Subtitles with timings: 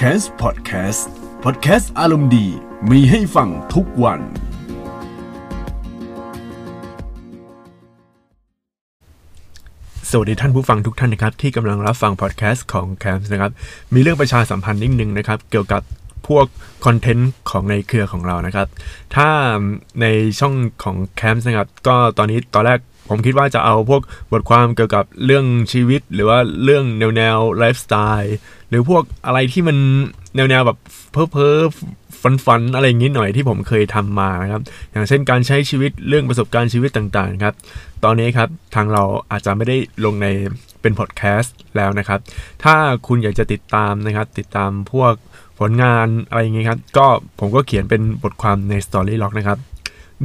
[0.00, 1.02] c a s Podcast
[1.44, 2.46] Podcast อารมณ์ดี
[2.90, 4.20] มีให้ฟังทุกวัน
[10.10, 13.52] สวัสดีท่านผู้ฟังทุกท่านนะครับ ที่กำลังรับฟังพอดแคสต์ของ c a m p นะครับ
[13.94, 15.82] มีเรื่องประชาสัมพันธ์นิดนึงนะครับ เกี่ยวกับ
[16.28, 16.46] พวก
[16.84, 18.68] คอนเทนต์ของในเครือของเรานะครับ
[19.16, 19.28] ถ้า
[20.00, 20.06] ใน
[20.40, 24.02] ช่องของ c a m p นะครับ ก็ตอนนี้ตอนแรก ผมคิดว่าจะเอาพวก
[24.32, 28.36] บทความเกี่ยวกับเรื่องชีวิต หรือว่าเรื่องแนวแนวไลฟ์สไตล์
[28.68, 29.76] หรือพวกอะไรที่มัน
[30.36, 30.78] แนวแนวแบบ
[31.12, 31.56] เพ้อเพ้อ
[32.22, 37.54] ฝันฝันอะไรอย่างนี้หน่อยที่ผมเคยทำมานะครับ อย่างเช่นการใช้ชีวิตเรื่องประสบการณ์ชีวิตต่างๆครับ
[38.04, 40.26] ตอนนี้ครับทางเราอาจจะไม่ได้ลงใน
[40.82, 42.20] เป็นพอดแคสต์แล้วนะครับ
[42.64, 42.74] ถ้า
[43.06, 45.14] คุณอยากจะติดตามนะครับ ติดตามพวก
[45.58, 47.06] ผลงานอะไรอย่างเงี้ยครับ ก็
[47.40, 49.58] ผมก็เขียนเป็นบทความใน Storylog นะครับ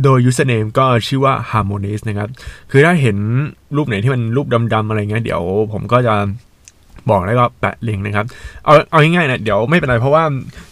[0.04, 2.30] โดย username ก็ชื่อว่า harmonies นะครับ
[2.72, 3.18] คือถ้าเห็น
[3.76, 5.42] รูปไหนที่มันรูปดำๆอะไรเงี้ยเดี๋ยว
[5.74, 6.14] ผมก็จะ
[7.12, 8.26] บอกแล้วก็แปะลิงก์นะครับ
[8.66, 10.24] เอาเอาง่ายๆนะเดี๋ยวไม่เป็นไรเพราะว่า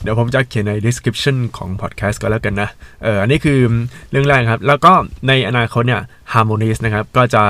[0.03, 2.69] เดี๋ยวผมจะเขียนใน description ของ podcast ก็แล้วกันนะ
[3.03, 3.59] เอออันนี้คือ
[4.11, 4.91] เรื่องแรกครับ แล้วก็
[5.27, 6.01] ในอนาคตเนี่ย
[6.33, 7.43] harmonies นะครับ ก็จะ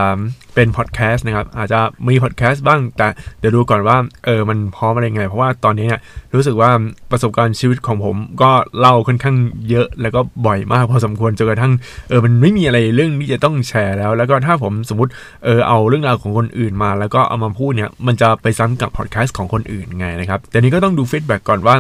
[0.56, 3.08] เป็น podcast นะครับ อาจจะมี podcast บ้าง แต่
[3.40, 6.02] เดี๋ยวดูก่อนว่าเออมันพร้อมอะไรไง เพราะว่าตอนนี้เนี่ย
[6.36, 6.70] รู้สึกว่า
[7.12, 9.36] ประสบการณ์ชีวิตของผมก็เล่าค่อนข้าง
[9.70, 11.74] เยอะแล้วก็บ่อยมากพอสมควรจนกระทั่ง
[12.10, 15.12] เออมันไม่มีอะไรเรื่องที่จะต้องแชร์แล้ว แล้วก็ถ้าผมสมมติ
[15.44, 21.76] เออเอาเรื่องราวของคนอื่นมา แล้วก็เอามาพูดเนี่ยมันจะไปซ้ำกับพอดแคสต์ของคนอื่นไงนะครับแต่นี้ก็ต้องดู feedback ก่อนว่า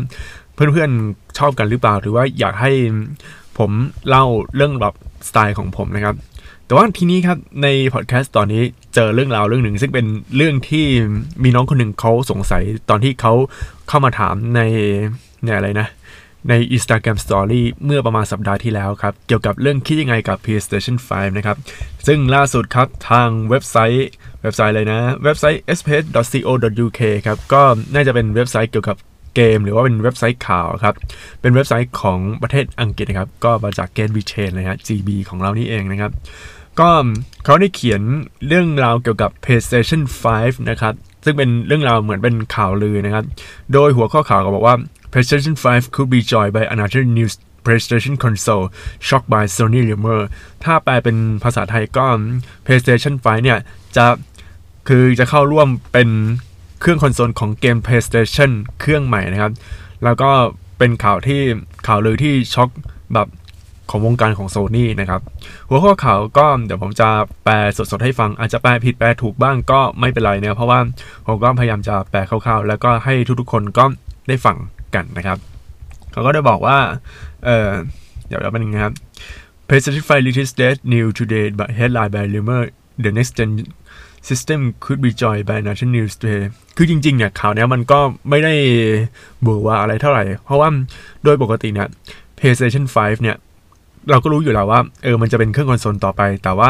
[0.53, 2.72] เพื่อนๆชอบกันหรือเปล่า หรือว่าอยากให้
[3.58, 3.72] ผม
[4.09, 4.25] เล่า
[4.56, 4.94] เรื่องแบบ
[5.28, 6.16] สไตล์ของผมนะครับ
[6.70, 8.64] แต่ว่าทีนี้ครับในพอดแคสต์ตอนนี้
[8.95, 10.86] เจอเรื่องราวเรื่องหนึ่ง ซึ่งเป็นเรื่องที่
[11.44, 13.34] มีน้องคนหนึ่งเขาสงสัยตอนที่เขา
[13.88, 14.62] เข้ามาถามใน
[15.44, 15.88] ในอะไรนะ
[16.50, 21.58] ใน Instagram Story เมื่อประมาณสัปดาห์ที่แล้วครับ เกี่ยวกับเรื่องคิดยังไงกับ PlayStation 5 นะครับ
[22.08, 24.08] ซึ่งล่าสุดครับทางเว็บไซต์
[24.42, 27.62] เว็บไซต์เลยนะ เว็บไซต์ space.co.uk ครับ ก็
[27.94, 28.97] น่าจะเป็นเว็บไซต์เกี่ยวกับ
[29.36, 30.95] เกม หรือว่าเป็นเว็บไซต์ข่าวครับ
[31.42, 36.12] เป็นเว็บไซต์ของประเทศอังกฤษนะครับ ก็มาจากเกนบีเชนเลยฮะ GB ของเรานี่เองนะครับ
[36.79, 36.91] ก็
[37.45, 38.01] เขาได้เขียน
[38.47, 40.01] เรื่องราวเกี่ยวกับ PlayStation
[40.34, 43.25] 5 นะครับ ซึ่งเป็นเรื่องราวเหมือนเป็นข่าวลือนะครับ
[43.73, 44.75] โดยหัวข้อข่าวก็บอกว่า
[45.12, 47.28] PlayStation 5 could be joined by another new
[47.66, 48.66] PlayStation console
[49.07, 50.22] shocked by Sony rumor
[50.63, 52.06] ถ้าแปลเป็นภาษาไทยก็
[52.66, 53.59] PlayStation 5 เนี่ย
[53.95, 54.06] จะ
[54.88, 56.09] คือจะเข้าร่วมเป็น
[56.79, 59.53] เครื่องคอนโซลของเกม PlayStation เครื่องใหม่นะครับ
[60.03, 60.31] แล้วก็
[60.78, 61.41] เป็นข่าวที่
[61.88, 62.69] ข่าวลือที่ช็อก
[63.13, 63.28] แบบ
[63.89, 65.22] ของวงการของโซ n y นะครับ
[65.69, 67.09] หัวข้อข่าวก็เดี๋ยวผมจะ
[67.44, 70.79] แปลสดๆให้ฟัง อาจจะแปลผิดแปลถูกบ้างก็ไม่เป็นไรนะเพราะว่า
[71.27, 73.85] ผมก็พยายามจะแปลคร่าวๆ แล้วก็ให้ทุกๆคนก็
[74.27, 74.57] ได้ฟัง
[74.95, 75.38] กันนะครับ
[76.11, 76.77] เขาก็ได้บอกว่า
[77.45, 77.69] เออ
[78.27, 78.94] เดี๋ยวเราเป็นยังไงครับ
[79.67, 82.61] PlayStation 5 released that new today but headline by rumor
[83.03, 83.51] the next gen
[84.29, 86.44] system could be joined by national news today
[86.77, 88.53] คือจริงๆเนี่ยข่าวเนี้ยมันก็ไม่ได้
[89.47, 90.69] บอกว่าอะไรเท่าไหร่ เพราะว่า
[91.23, 91.88] โดยปกติเนี่ย
[92.38, 93.38] PlayStation 5 เนี่ย
[94.10, 96.70] เราก็รู้อยู่แล้วว่าเออมันจะเป็นเครื่องคอนโซลต่อไป แต่ว่า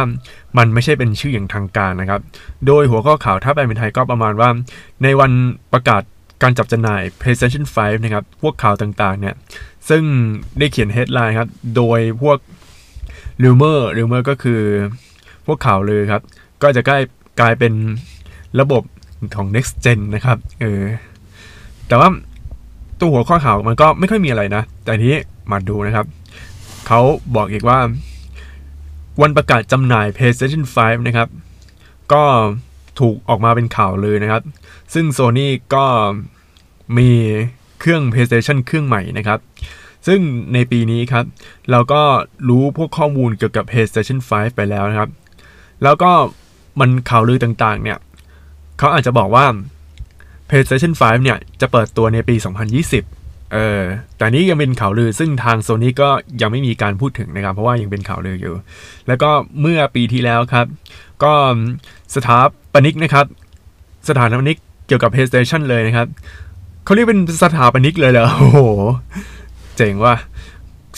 [0.58, 2.22] มันไม่ใช่เป็นชื่ออย่างทางการนะครับ
[2.68, 4.50] โดยหัวข้อข่าวถ้าแปลเป็นไทยก็ประมาณว่า
[5.04, 5.32] ในวัน
[5.74, 6.02] ประกาศ
[6.44, 9.36] การจับจำหน่าย PlayStation 5 นะครับ พวกข่าวต่างๆ เนี่ย
[9.90, 10.04] ซึ่ง
[10.60, 12.38] ได้เขียน headline ครับ โดยพวก
[13.44, 14.62] rumor rumor ก็คือ
[15.46, 16.22] พวกข่าวเลยครับ
[16.62, 17.02] ก็จะใกลาย
[17.40, 17.74] กลายเป็น
[18.60, 18.84] ระบบ
[19.36, 20.84] ของ next gen นะครับ เออ
[21.88, 22.10] แต่ว่า
[23.00, 26.06] ตัวหัวข้อข่าวมันก็ไม่ค่อยมีอะไรนะ แต่ทีนี้มาดูนะครับ
[26.92, 27.04] เขา
[27.36, 27.80] บอกอีกว่า
[29.22, 31.30] วันประกาศจำหน่าย PlayStation 5 นะครับ
[32.14, 32.24] ก็
[33.00, 34.44] ถูกออกมาเป็นข่าวเลยนะครับ
[34.94, 35.86] ซึ่ง Sony ก็
[36.98, 37.10] มี
[37.80, 39.40] เครื่อง PlayStation เครื่องใหม่นะครับ
[40.08, 40.20] ซึ่ง
[40.54, 41.26] ในปีนี้ครับ
[41.72, 42.02] เราก็
[42.50, 45.10] รู้พวกข้อมูลเกี่ยวกับ PlayStation 5 ไปแล้วนะครับ
[45.84, 46.12] แล้วก็
[46.80, 47.98] มันข่าวลือต่างๆ เนี่ย
[48.78, 49.46] เขาอาจจะบอกว่า
[50.50, 53.19] PlayStation 5 เนี่ย จะเปิดตัวในปี 2020
[53.54, 53.82] เออ
[54.18, 56.10] แต่นี้ยังเป็นข่าวลือซึ่งทาง Sony ก็
[56.42, 58.56] ยังไม่มีการพูดถึงนะครับ เพราะว่ายังเป็นข่าวลืออยู่
[59.08, 59.30] แล้วก็
[59.62, 60.66] เมื่อปีที่แล้วครับ
[61.24, 61.34] ก็
[62.16, 62.40] สถา
[62.74, 63.26] ปนิกนะครับ
[64.10, 66.08] สถาปนิกเกี่ยวกับ PlayStation เลยนะครับ
[66.86, 68.60] เขาเรียกเป็นสถาปนิกเลยเหรอโอ้โห
[69.78, 70.16] เจ๋งว่ะ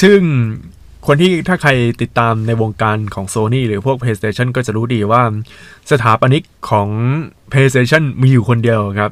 [0.01, 0.19] ซึ่ง
[1.07, 1.71] คนที่ถ้าใคร
[2.01, 5.21] ติดตามในวงการของ Sony หรือพวก PlayStation ก็จะรู้ดีว่า
[5.92, 6.88] สถาปนิกของ
[7.51, 9.12] PlayStation มีอยู่คนเดียวครับ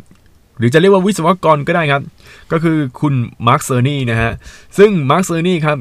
[0.60, 2.04] หรือจะเรียกว่าวิศวกรก็ได้ครับ
[2.52, 3.14] ก็คือคุณ
[3.48, 4.32] มาร์คเซอร์นี่นะฮะ
[4.78, 5.78] ซึ่งมาร์คเซอร์นี่ครับ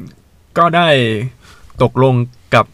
[0.58, 0.88] ก็ได้
[1.82, 2.14] ตกลง
[2.54, 2.64] กับ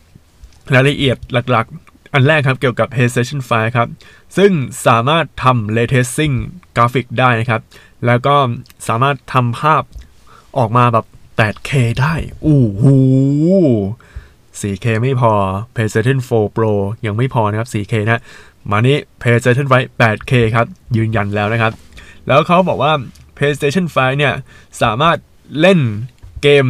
[0.74, 3.88] รายละเอียดหลักๆ อันแรกครับเกี่ยวกับ PlayStation 5ครับ
[4.36, 4.50] ซึ่ง
[4.86, 6.34] สามารถทำ Ray Tracing
[6.76, 7.60] กราฟิกได้นะครับ
[8.06, 8.36] แล้วก็
[8.88, 9.82] สามารถทำภาพ
[10.58, 11.06] ออกมาแบบ
[11.38, 12.14] 8K ได้
[12.46, 12.96] อู้หู
[14.60, 15.32] 4K ไม่พอ
[15.74, 16.72] PlayStation 4 Pro
[17.06, 18.22] ยังไม่พอนะครับ 4K นะ
[18.70, 20.66] มานี้ PlayStation 5 8K ครับ
[20.96, 21.72] ยืนยันแล้วนะครับ
[22.28, 22.92] แล้วเขาบอกว่า
[23.36, 24.34] PlayStation 5 เนี่ย
[24.82, 25.16] สามารถ
[25.60, 25.80] เล่น
[26.42, 26.68] เกม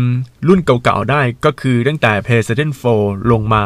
[0.48, 2.70] รุ่นเก่าๆได้ก็คือตั้งแต่ PlayStation
[3.00, 3.64] 4 ลงมา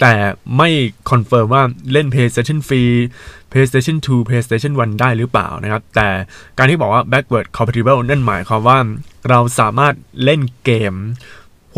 [0.00, 0.12] แต่
[0.56, 0.68] ไม่
[1.10, 1.62] confirm ว่า
[1.92, 2.58] เล่น PlayStation
[3.06, 6.08] 3 PlayStation 2 PlayStation 1 ได้หรือเปล่านะครับ แต่
[6.58, 8.78] การที่บอกว่า backward compatible นั่นหมายความว่า
[9.28, 9.94] เราสามารถ
[10.24, 10.94] เล่นเกม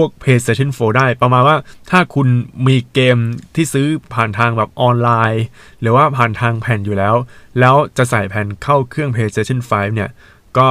[0.02, 1.56] วก PlayStation 4 ได้ ประมาณว่า
[1.90, 2.28] ถ้าคุณ
[2.66, 3.18] มีเกม
[3.54, 5.44] ที่ซื้อผ่านทางแบบออนไลน์
[5.80, 7.14] หรือว่าผ่านทางแผ่นอยู่แล้ว
[7.60, 10.10] แล้วจะใส่แผ่นเข้าเครื่อง PlayStation 5 เนี่ย
[10.58, 10.68] ก็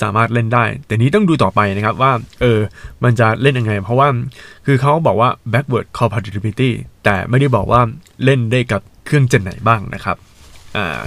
[0.00, 2.58] สามารถเล่นได้ แต่นี้ต้องดูต่อไปนะครับว่า เออ
[3.04, 4.08] มันจะเล่นยังไง เพราะว่า
[4.66, 6.70] คือเขาบอกว่า backward compatibility
[7.04, 7.80] แต่ไม่ได้บอกว่า
[8.24, 10.16] เล่นได้กับเครื่องเจนไหนบ้างนะครับ
[10.76, 10.98] อ่า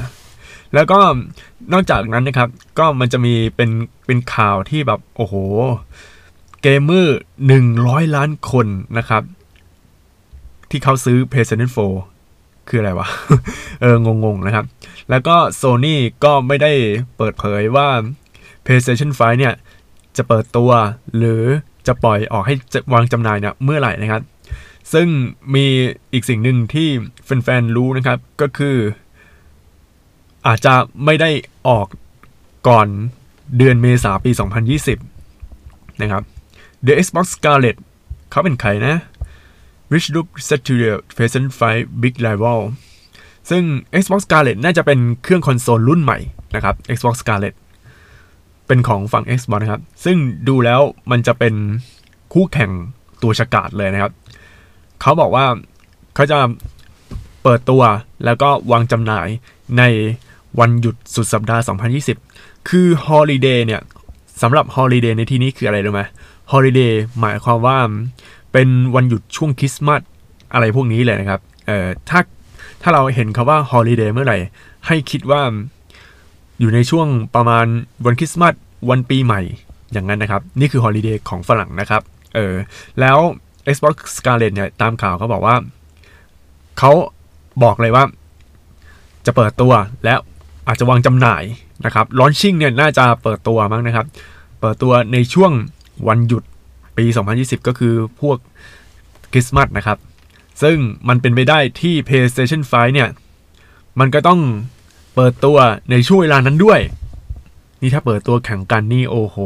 [0.74, 1.00] แล้วก็
[1.74, 2.50] นอกจากนั้นนะครับ
[2.80, 3.70] ก็มันจะมีเป็น
[4.06, 5.36] เป็นข่าวที่แบบ โอ้โห
[6.64, 7.18] เกมเมอร์
[7.48, 8.68] หนึ่งร้อยล้านคน
[8.98, 9.24] นะครับ
[10.70, 11.72] ที่เขาซื้อ PlayStation
[12.18, 13.08] 4 คืออะไรวะ
[13.82, 14.66] เออ งงๆ นะครับ
[15.10, 16.74] แล้วก็ Sony ก็ไม่ได้
[17.18, 17.88] เปิดเผยว่า
[18.66, 19.54] PlayStation 5 เนี่ย
[20.18, 20.72] จะเปิดตัว
[21.18, 21.44] หรือ
[21.88, 24.22] จะปล่อยออกให้จะวางจำหน่ายเนี่ยเมื่อไหร่นะครับ
[24.94, 25.08] ซึ่ง
[25.56, 25.66] มี
[26.14, 26.88] อีกสิ่งหนึ่งที่
[27.24, 28.78] แฟนๆ รู้นะครับ ก็คือ
[30.48, 30.74] อาจจะ
[31.06, 31.30] ไม่ได้
[31.68, 31.88] ออก
[32.68, 32.88] ก่อน
[33.58, 34.32] เดือนเมษาปี
[35.36, 36.24] 2020 นะครับ
[36.86, 37.78] The Xbox Scarlett
[38.30, 38.96] เขาเป็นใครนะ
[39.92, 42.60] Which look set to the PlayStation 5 Big Rival
[43.50, 43.64] ซึ่ง
[44.02, 46.20] Xbox Scarlett น่าจะเป็นเครื่องคอนโซลรุ่นใหม่
[46.56, 47.56] นะครับ Xbox Scarlett
[48.68, 50.82] เป็นของฝั่ง Xbox นะครับ ซึ่งดูแล้ว
[51.12, 51.54] มันจะเป็น
[52.34, 52.72] คู่แข่ง
[53.22, 54.12] ตัวฉกาดเลยนะครับ
[55.02, 55.46] เขาบอกว่า
[56.16, 56.38] เขาจะ
[57.44, 57.84] เปิดตัว
[58.26, 59.28] แล้วก็วางจำหน่าย
[59.78, 59.84] ใน
[60.60, 61.62] วันหยุดสุดสัปดาห์
[62.16, 63.82] 2020 คือ Holiday เนี่ย
[64.42, 66.02] สำหรับ Holiday ในที่นี้คืออะไรรู้ไหม
[66.52, 67.78] Holiday หมายความว่า
[68.52, 70.02] เป็นวันหยุดช่วงคริสต์มาส
[70.54, 72.20] อะไรพวกนี้เลยนะครับเอ่อถ้า
[72.82, 74.38] ถ้าเราเห็นคาว่า Holiday เมื่อไหร่
[74.88, 75.42] ให้คิดว่า
[76.60, 77.66] อยู่ในช่วงประมาณ
[78.06, 78.54] วันคริสต์มาส
[78.90, 79.42] วันปีใหม่
[79.94, 82.02] อย่างนั้นนะครับ นี่คือ Holiday ของฝรั่งนะครับ
[82.36, 82.54] เออ
[83.00, 83.18] แล้ว
[83.74, 85.56] Xbox Scarlett เนี่ยตามข่าวเขาบอกว่า
[86.80, 86.92] เขา
[87.64, 88.04] บอกเลยว่า
[89.26, 89.74] จะเปิดตัว
[90.06, 90.20] แล้ว
[90.68, 91.44] อาจจะวางจำหน่าย
[91.86, 94.06] นะครับลอนชิ่งเนี่ยน่าจะเปิดตัวมั้งนะครับ
[94.60, 95.52] เปิดตัวในช่วง
[96.08, 96.44] วันหยุด
[96.98, 97.06] ปี
[97.36, 98.38] 2020 ก็คือพวก
[99.32, 99.98] คริสต์มาสนะครับ
[100.62, 103.10] ซึ่งมันเป็นไปได้ที่ PlayStation 5 เนี่ย
[104.00, 104.40] มันก็ต้อง
[105.16, 105.58] เปิดตัว
[105.92, 106.80] ในช่วงเวลานั้นด้วย
[107.82, 109.38] นี่ถ้าเปิดตัวแข่งกันนี่โอ้โห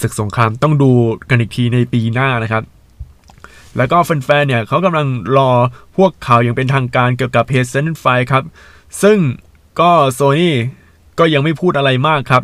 [0.00, 0.90] ศึกสงครามต้องดู
[1.30, 2.62] กันอีกทีในปีหน้านะครับ
[3.76, 5.50] แล้วก็แฟนๆ เนี่ยเขากำลังรอ
[5.96, 8.44] พวกข่าวอย่างเป็นทางการเกี่ยวกับ PlayStation 5 ครับ
[9.02, 9.18] ซึ่ง
[9.80, 10.52] ก็ Sony
[11.18, 12.42] ก็ยังไม่พูดอะไรมากครับ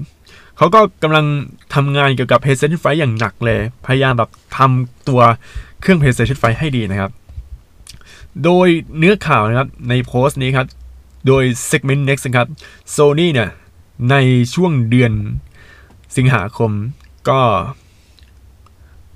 [0.56, 1.26] เขาก็กำลัง
[1.74, 5.20] ทำงานเกี่ยวกับ PlayStation 5อย่างหนักเลย พยายามแบบทำตัว
[5.80, 7.10] เครื่อง PlayStation 5ให้ดีนะครับ
[8.44, 8.68] โดย
[8.98, 10.66] เนื้อข่าวนะครับในโพสต์นี้ครับ
[11.26, 12.48] โดย Segment Next นะครับ
[12.96, 13.50] Sony เนี่ย
[14.10, 14.16] ใน
[14.54, 15.12] ช่วงเดือน
[16.16, 16.70] สิงหาคม
[17.28, 17.40] ก็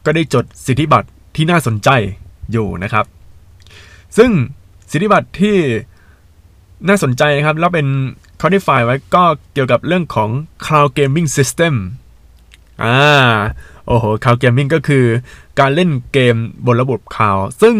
[0.04, 1.88] ก็ได้จดสิทธิบัตรที่น่าสนใจ
[2.52, 3.04] อยู่นะครับ
[4.16, 4.30] ซึ่ง
[4.90, 5.56] สิทธิบัตรที่
[6.88, 7.86] น่าสนใจนะครับ แล้วเป็น
[8.38, 10.30] เขาได้ฝ่ายไว้ก็เกี่ยวกับเรื่องของ
[10.64, 11.74] Cloud Gaming System
[12.82, 12.96] อ่า
[13.86, 15.04] โอ้โห Cloud Gaming ก็คือ
[15.60, 16.36] การเล่นเกม
[16.66, 17.76] บนระบบคลาวซึ่ง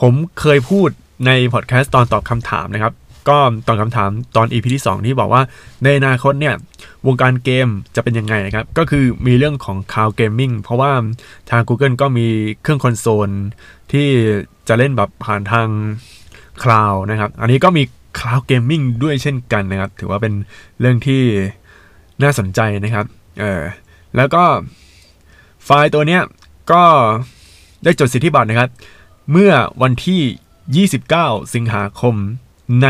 [0.00, 0.88] ผมเคยพูด
[1.26, 2.94] ในพอดแคสต์ตอนตอบคำถามนะครับ
[3.28, 5.42] ก็ตอบคำถามตอน EP ที่ 2 ที่บอกว่า
[5.82, 6.54] ในอนาคตเนี่ย
[7.06, 10.92] วงการเกมจะเป็นยังไงนะครับ ก็คือมีเรื่องของ Cloud Gaming เพราะว่า
[11.50, 12.26] ทาง Google ก็มี
[12.62, 13.30] เครื่องคอนโซล
[13.92, 14.08] ที่
[14.68, 15.68] จะเล่นแบบผ่านทาง
[16.62, 17.82] คลาวนะครับ อันนี้ก็มี
[18.20, 20.34] Cloud Gaming ด้วยเช่นกันนะครับ ถือว่าเป็น
[20.80, 21.22] เรื่องที่
[22.22, 23.06] น่าสนใจนะครับ
[23.40, 23.62] เออ
[24.16, 24.44] แล้วก็
[25.64, 26.22] ไฟล์ตัวเนี้ย
[26.72, 26.82] ก็
[27.84, 28.70] ได้จดสิทธิบัตรนะครับ
[29.32, 32.14] เมื่อวันที่ 29 สิงหาคม
[32.82, 32.88] ใน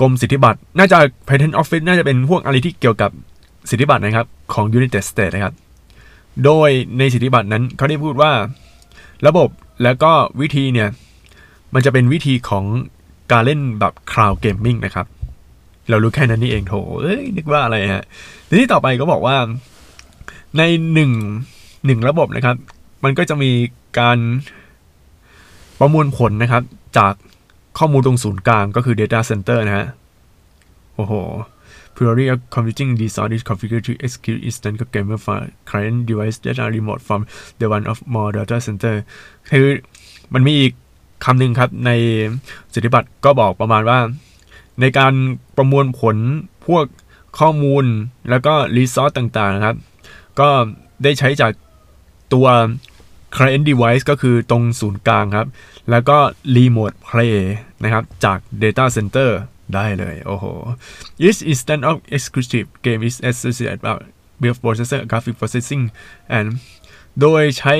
[0.00, 3.10] กรมสิทธิบัตร น่าจะ Patent Office น่าจะเป็นพวกอะไรที่เกี่ยวกับ
[3.70, 5.54] สิทธิบัตรนะครับ ของ United States นะครับ
[6.44, 8.32] โดยในสิทธิบัตรนั้นเขาได้พูดว่า
[9.26, 9.48] ระบบ
[9.82, 10.88] แล้วก็วิธีเนี่ย
[11.74, 12.64] มันจะเป็นวิธีของ
[13.32, 15.06] การเล่นแบบ Cloud Gaming นะครับ
[15.90, 18.04] เรารู้แค่นั้นนี่เองโถเอ้ยนึกว่าอะไรฮะ
[18.48, 19.36] ทีนี้ต่อไปก็บอกว่า
[20.58, 20.62] ใน
[20.92, 21.12] หนึ่ง
[21.86, 22.56] หนึ่งระบบนะครับ
[23.04, 23.50] มันก็จะมี
[23.98, 24.18] การ
[25.78, 26.62] ประมวลผลนะครับ
[26.98, 27.14] จาก
[27.78, 29.86] ข้อมูลตรงศูนย์กลางก็คือ Data Center นะฮะ
[30.94, 31.14] โอ้โห
[31.96, 36.70] Priority of computing design is configured to execute instant gamer file client device that are
[36.76, 37.20] remote from
[37.58, 38.94] the one of more data center
[39.50, 39.66] คือ
[40.34, 40.72] มันมีอีก
[41.24, 41.90] คำหนึ่งครับใน
[42.72, 43.98] สิทธิบัตรก็บอกประมาณว่า
[44.80, 45.12] ในการ
[45.56, 46.16] ประมวลผล
[46.66, 46.84] พวก
[47.38, 47.84] ข้อมูล
[48.30, 49.76] แล้วก็รีซอสต่างๆนะครับ
[50.40, 50.48] ก็
[51.02, 51.52] ได้ใช้จาก
[52.32, 52.46] ตัว
[53.36, 55.48] client device ก็คือตรงศูนย์กลางครับ
[55.90, 56.18] แล้วก็
[56.56, 57.36] remote play
[57.82, 59.30] นะครับจาก data center
[59.74, 60.44] ได้เลยโอ้โห
[61.26, 63.80] each instant of exclusive game is associated
[64.42, 65.82] with processor graphic processing
[66.36, 66.48] and
[67.20, 67.74] โดยใช้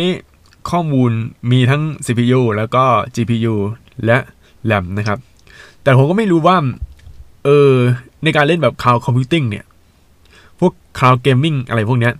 [0.70, 1.10] ข้อมูล
[1.50, 3.54] มีทั้ง CPU แล้วก็ GPU
[4.06, 4.18] และ
[4.70, 5.18] RAM นะครับ
[5.82, 6.56] แต่ผมก็ไม่รู้ว่า
[7.44, 7.72] เออ
[8.24, 9.64] ในการเล่นแบบ cloud computing เนี่ย
[10.60, 12.14] พวก cloud gaming อะไรพวกเนี้ย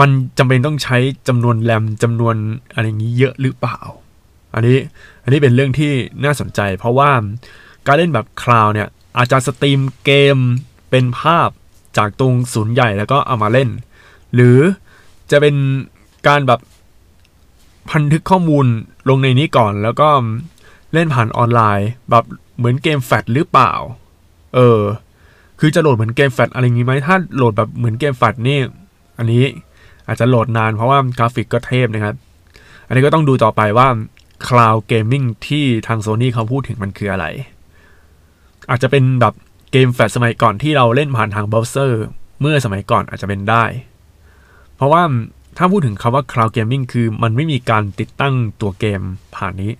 [0.00, 0.96] มันจำเป็นต้องใช้
[1.28, 2.36] จำนวนแรมจำนวน
[2.74, 3.78] อะไรอย่างนี้เยอะหรือเปล่า
[4.54, 4.78] อันนี้
[5.22, 5.92] อันนี้เป็นเรื่องที่
[6.24, 7.10] น่าสนใจ เพราะว่า
[7.86, 10.38] การเล่นแบบคลาวเนี่ย อาจจะสตรีมเกม
[10.90, 11.48] เป็นภาพ
[11.96, 13.68] จากตรงศูนย์ใหญ่แล้วก็เอามาเล่น
[14.34, 14.58] หรือ
[15.30, 15.56] จะเป็น
[16.28, 16.60] การแบบ
[17.90, 18.66] บันทึกข้อมูล
[19.08, 20.08] ลงในนี้ก่อน แล้วก็
[20.92, 22.24] เล่นผ่านออนไลน์ แบบ
[22.58, 23.72] เหมือนเกมแฟลชหรือเปล่า
[24.54, 24.80] เออ
[25.60, 28.58] คือจะโหลดเหมือนเกมแฟลชอะไรงี้ไหมถ้าโหลดแบบเหมือนเกมแฟลชนี่
[29.18, 29.44] อันนี้
[30.06, 32.14] อาจจะโหลดนานเพราะว่ากราฟิกก็เทพนะครับ
[32.86, 33.88] อันนี้ก็ต้องดูต่อไปว่า
[34.46, 37.26] Cloud Gaming ที่ทาง Sony เขาพูดถึงมันคืออะไร
[38.70, 39.34] อาจจะเป็นแบบ
[39.72, 42.02] เกมแฟลชสมัยก่อนที่เราเล่นผ่านทางเบราว์เซอร์
[42.40, 43.64] เมื่อสมัยก่อนอาจจะเป็นได้
[44.76, 45.02] เพราะว่า
[45.62, 49.00] ถ้าพูดถึงคำว่า Cloud Gaming คือมันไม่มีการติดตั้งตัวเกม
[49.36, 49.72] ผ่านนี้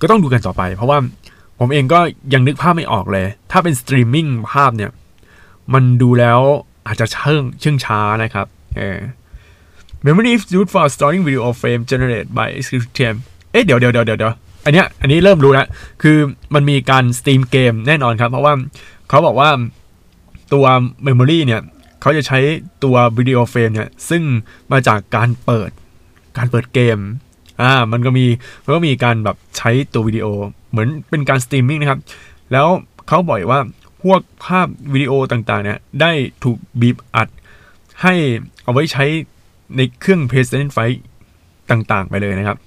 [0.00, 0.98] ก็ต้องดูกันต่อไป เพราะว่า
[1.58, 2.00] ผมเองก็
[2.34, 4.90] ยังนึกภาพไม่ออกเลย ถ้าเป็นสตรีมมิ่งภาพเนี่ย
[5.74, 6.40] มันดูแล้ว
[6.86, 8.98] อาจจะเชื่องเชื่องช้านะครับเออ
[10.04, 13.16] Memory is used for storing video frame generated by executive
[13.52, 14.32] เอ๊ะเดี๋ยวเดี๋ยวเดี๋ยวเดี๋ยว
[14.64, 15.66] อันเนี้ยอันนี้เริ่มรู้แล้ว
[16.02, 16.16] คือ
[16.54, 18.54] มันมีการสตรีมเกมแน่นอนครับ เพราะว่า
[19.08, 19.50] เขาบอกว่า
[20.52, 20.64] ตัว
[21.06, 21.60] Memory เนี่ย
[22.02, 22.38] เขาจะใช้
[22.84, 24.22] ตัว video frame เนี่ย ซึ่ง
[24.72, 25.70] มาจากการเปิด
[26.36, 26.98] การเปิดเกม
[27.62, 28.26] อ่ามันก็มี
[28.64, 30.26] มันก็มีการแบบใช้ตัววิดีโอ
[30.70, 32.00] เหมือนเป็นการสตรีมมิ่งนะครับ
[32.52, 32.66] แล้ว
[33.08, 33.60] เขาบอกว่า
[34.02, 36.12] พวกภาพวิดีโอต่างๆเนี่ยได้
[36.44, 37.28] ถูกบีบอัด
[38.02, 38.14] ให้
[38.64, 39.04] เอาไว้ใช้
[39.76, 40.70] ในเครื่อง PlayStation
[41.16, 42.58] 5 ต่างๆ ไปเลยนะครับ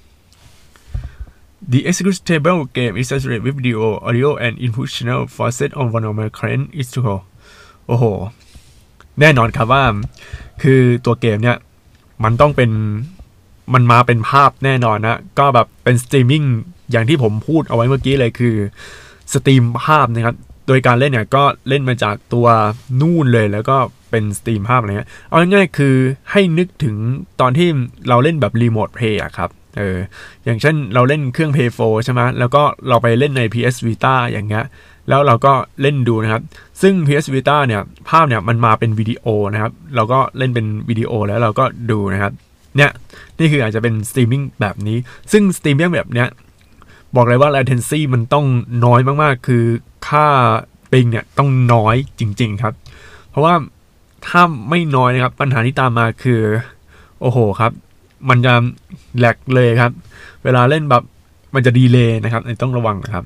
[1.72, 6.06] The executable game is associated with video, audio, and input channel for set on one
[6.08, 7.20] of my current install
[7.88, 8.06] โอ้โห
[9.20, 9.84] แน่นอนครับว่า
[10.62, 11.58] คือตัวเกมเนี่ย
[12.24, 12.72] มันต้องเป็น
[13.74, 16.44] มันมาเป็นภาพแน่นอนนะ ก็แบบเป็นสตรีมมิ่ง
[16.92, 18.56] อย่างที่ผมพูดเอาไว้เมื่อกี้เลยคือ
[19.34, 20.36] สตรีมภาพนะครับ
[20.68, 22.48] โดยการเล่นเนี่ยก็เล่นมาจากตัว
[23.02, 23.78] นู่นเลยแล้วก็
[24.10, 25.96] เป็นสตรีมภาพอะไรเงี้ยเอาง่ายๆคือ
[26.32, 26.96] ให้นึกถึง
[27.42, 27.68] ตอนที่
[28.10, 29.98] เราเล่นแบบ Remote Play อะครับเออ
[30.46, 34.66] อย่างเช่นเราเล่นเครื่อง Play 4ใช่ไหมแล้วก็เราไปเล่นใน PS Vita อย่างเงี้ย
[35.10, 36.42] แล้วเราก็เล่นดูนะครับ
[36.82, 42.32] ซึ่ง PS Vita เนี่ยภาพเนี่ยมันมาเป็นวิดีโอนะครับ เราก็เล่นเป็นวิดีโอแล้วเราก็ดูนะครับ
[42.78, 42.92] เนี่ย
[43.40, 44.98] นี่คืออาจจะเป็นสตรีมมิ่งแบบนี้
[45.32, 46.28] ซึ่งสตรีมมิ่งแบบเนี้ย
[47.16, 48.46] บอกเลยว่า latency มันต้อง
[48.86, 49.64] น้อยมากๆ คือ
[50.08, 50.28] ค่า
[50.92, 52.74] ping เนี่ยต้องน้อยจริง ๆครับ
[53.30, 53.54] เพราะว่า
[54.28, 56.42] ถ้าไม่น้อยนะครับ ปัญหาที่ตามมาคือ
[57.22, 57.72] โอ้โหครับ
[58.30, 58.54] มันจะ
[59.18, 59.92] แหลกเลยครับ
[60.44, 61.04] เวลาเล่นแบบ
[61.56, 63.26] มันจะ delay นะครับต้องระวังนะครับ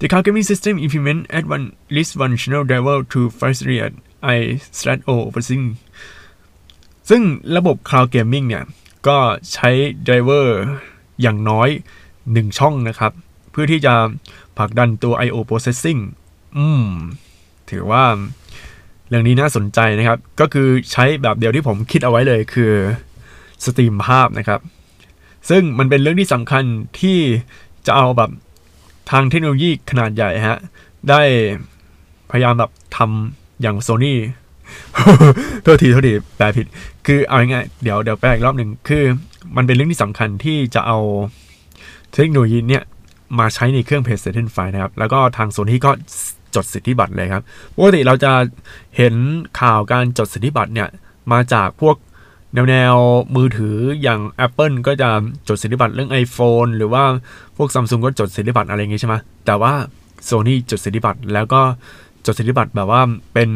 [0.00, 3.94] The cloud gaming system implement at one least one channel driver to facilitate
[4.36, 5.64] i/o processing
[7.08, 7.22] ซึ่ง
[7.56, 8.64] ระบบ cloud gaming เนี่ย
[9.08, 9.18] ก็
[9.52, 9.70] ใช้
[10.04, 10.60] driver
[11.22, 11.68] อย่างน้อย
[12.14, 13.12] 1 ช่องนะครับ
[13.50, 13.94] เพื่อที่จะ
[14.58, 16.00] ผลักดันตัว I/O processing
[16.56, 16.88] อืม
[17.70, 18.04] ถือว่า
[19.08, 22.72] เรื่องนี้น่าสนใจนะครับ ก็คือใช้แบบเดียวที่ผมคิดเอาไว้เลยคือ
[23.64, 24.60] สตรีมภาพนะครับ
[25.48, 26.64] ซึ่งมันเป็นเรื่องที่สำคัญ
[27.00, 27.18] ที่
[27.86, 28.30] จะเอาแบบ
[29.10, 30.58] ทางเทคโนโลยีขนาดใหญ่ฮะ
[31.08, 31.20] ได้
[32.30, 34.18] พยายามแบบทำอย่างโซนี่
[35.62, 36.66] โทษทีโทษทีแปลผิด
[37.06, 39.02] คือเอาง่ายๆเดี๋ยวเดี๋ยวแปลอีกรอบหนึ่งคือ
[39.56, 40.98] มันเป็นเรื่องที่สำคัญที่จะเอา
[42.14, 42.82] เทคโนโลยีเนี่ย
[43.38, 45.90] มาใช้ในเครื่อง PlayStation 5 นะครับ แล้วก็ทางโซนี่ก็
[46.54, 47.44] จดสิทธิบัตรเลยครับ
[47.76, 48.32] ปกติเราจะ
[48.96, 49.14] เห็น
[49.60, 50.88] ข่าวการจดสิทธิบัตรเนี่ย
[51.32, 51.96] มาจากพวก
[52.56, 52.96] แนวแนว
[53.36, 55.08] มือถืออย่าง Apple ก็จะ
[55.48, 57.04] จดสิทธิบัตรเรื่อง iPhone หรือว่า
[57.56, 59.14] พวก Samsung ก็จดสิทธิบัตรอะไรอย่างงี้ใช่ไหม
[59.46, 59.72] แต่ว่า
[60.28, 61.60] Sony จดสิทธิบัตรแล้วก็
[62.26, 63.02] จดสิทธิบัตรแบบว่า
[63.34, 63.50] เป็น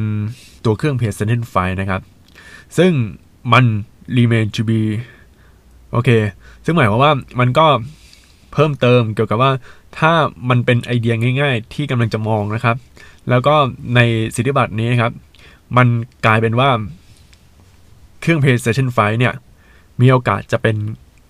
[0.65, 2.03] ตัวเครื่อง PlayStation 5 นะครับ
[2.79, 2.93] ซึ่ง
[3.53, 3.65] มัน
[4.17, 4.81] remain to be
[5.93, 6.11] โอเค
[6.65, 7.67] ซึ่งหมายความว่ามันก็
[8.53, 9.53] เพิ่มเติมเกี่ยวกับว่า
[9.99, 10.13] ถ้า
[10.49, 12.77] มันเป็นไอเดียง่าย ๆ ที่กำลังจะมองนะครับ
[13.31, 13.55] แล้วก็
[13.95, 14.01] ใน
[14.37, 15.13] สิทธิบัตรนี้ครับ
[15.77, 15.87] มัน
[16.27, 16.71] กลายเป็นว่า
[18.21, 19.35] เครื่อง PlayStation 5 เนี่ย
[20.01, 20.77] มีโอกาสจะเป็น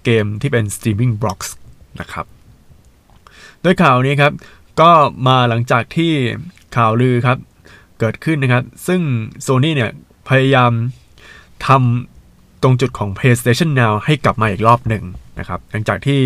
[0.04, 1.48] เกมที่เป็น Streaming Box
[2.00, 2.26] นะครับ
[3.62, 4.32] โดยข่าวนี้ครับ
[4.80, 4.90] ก็
[5.26, 6.12] มาหลังจากที่
[6.76, 7.38] ข่าวลือครับ
[7.98, 9.00] เกิดขึ้นนะครับ ซึ่ง
[9.46, 9.90] Sony เนี่ย
[10.28, 10.72] พยายาม
[11.66, 15.04] ทำตรงจุดของ PlayStation Now ให้กลับมาอีกรอบหนึ่ง
[15.38, 16.20] นะครับ หลังจากที่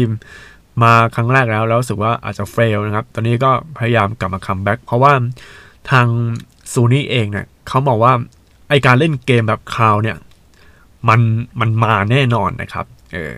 [0.83, 5.13] มาครั้งแรกแล้วแล้วรู้สึกว่าอาจจะ fail นะครับ ตอนนี้ก็พยายามกลับมา comeback เพราะว่า
[5.91, 6.07] ทาง
[6.73, 8.13] Sony เองเนี่ยเขาบอกว่า
[8.69, 10.17] ไอการเล่นเกมแบบคลาวเนี่ย
[11.09, 11.21] มัน
[11.61, 13.37] มันมาแน่นอนนะครับเออ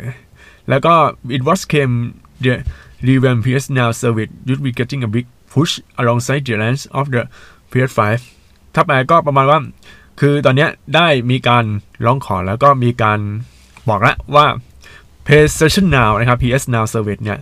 [0.69, 0.95] แล้วก็
[1.37, 1.95] it was came
[2.45, 2.55] the
[3.07, 7.23] revamp PS Now service you'd be getting a big push alongside the launch of the
[7.71, 8.01] PS5
[8.75, 9.61] ถ้าแปลก็ประมาณว่า
[10.21, 11.65] คือตอนนี้ได้มีการ
[12.05, 13.19] ร้องขอแล้วก็มีการ
[13.89, 14.47] บอกแล้วว่า
[15.27, 17.39] PlayStation Now นะครับ PS Now Service เนี่ย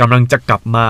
[0.00, 0.86] กำลังจะกลับมา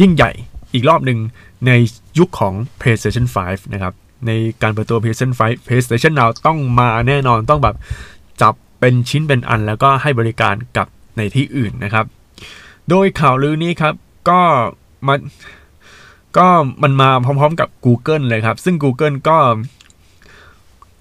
[0.00, 0.30] ยิ่งใหญ่
[0.74, 1.18] อีกรอบหนึ่ง
[1.66, 1.70] ใน
[2.18, 3.94] ยุคของ PlayStation 5 นะครับ
[4.26, 7.76] ในการเปิดตัว PlayStation 5 PlayStation Now ต้องมาแน่นอนต้องแบบ
[8.42, 12.04] จับเป็นชิ้นเป็นอัน แล้วก็ให้บริการกับในที่อื่นนะครับ
[12.88, 13.94] โดยข่าวลือนี้ครับ
[14.28, 14.40] ก็
[15.06, 15.14] มา
[16.36, 16.46] ก็
[16.82, 19.38] มันมาพร้อมๆกับ Google เลยครับ ซึ่ง Google ก็